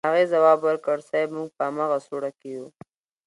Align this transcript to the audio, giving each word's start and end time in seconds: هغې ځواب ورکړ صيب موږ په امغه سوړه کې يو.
هغې 0.07 0.23
ځواب 0.33 0.59
ورکړ 0.63 0.97
صيب 1.09 1.29
موږ 1.37 1.49
په 1.57 1.63
امغه 1.69 1.97
سوړه 2.07 2.31
کې 2.39 2.47
يو. 2.55 2.65